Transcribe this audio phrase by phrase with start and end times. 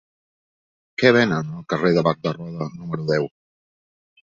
[1.01, 3.31] Què venen al carrer de Bac de Roda número deu?